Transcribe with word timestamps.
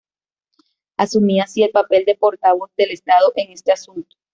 Asumía 0.97 1.43
así 1.43 1.61
el 1.61 1.69
papel 1.69 2.05
de 2.05 2.15
portavoz 2.15 2.71
del 2.75 2.89
Estado 2.89 3.31
en 3.35 3.51
este 3.51 3.71
asunto. 3.71 4.17